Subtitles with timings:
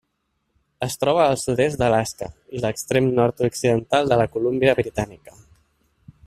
[0.85, 5.39] Es troba al sud-est d'Alaska i l'extrem nord-occidental de la Colúmbia Britànica.